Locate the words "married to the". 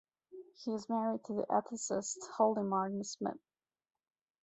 0.89-1.45